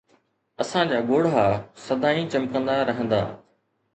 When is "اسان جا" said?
0.63-1.01